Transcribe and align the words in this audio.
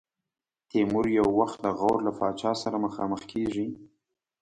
تیمور 0.69 1.05
یو 1.19 1.27
وخت 1.39 1.57
د 1.63 1.67
غور 1.79 1.97
له 2.07 2.11
پاچا 2.19 2.51
سره 2.63 2.75
مخامخ 2.85 3.21
کېږي. 3.31 3.67